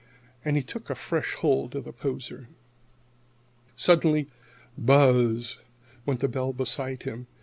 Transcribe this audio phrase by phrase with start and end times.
[0.43, 2.47] And he took a fresh hold on the poser.
[3.75, 4.25] Suddenly
[4.75, 5.59] "buzz"
[6.07, 7.27] went the bell beside him.